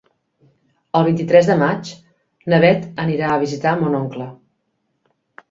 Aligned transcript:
El 0.99 1.03
vint-i-tres 1.07 1.49
de 1.49 1.57
maig 1.63 1.91
na 2.55 2.61
Bet 2.65 2.89
anirà 3.05 3.29
a 3.35 3.37
visitar 3.45 3.75
mon 3.85 4.01
oncle. 4.01 4.29